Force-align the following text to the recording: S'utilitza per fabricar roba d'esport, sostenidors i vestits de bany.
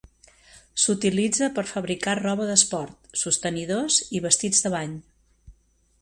S'utilitza 0.83 1.49
per 1.59 1.65
fabricar 1.73 2.15
roba 2.21 2.47
d'esport, 2.53 2.97
sostenidors 3.25 3.99
i 4.21 4.27
vestits 4.29 4.65
de 4.65 4.73
bany. 4.79 5.01